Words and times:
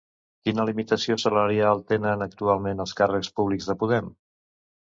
Quina 0.47 0.63
limitació 0.69 1.17
salarial 1.25 1.83
tenen 1.93 2.25
actualment 2.29 2.83
els 2.87 2.97
càrrecs 3.03 3.33
públics 3.41 3.73
de 3.73 3.77
Podem? 3.85 4.13